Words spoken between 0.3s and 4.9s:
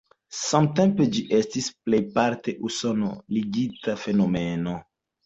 Samtempe ĝi estis plejparte usono-ligita fenomeno.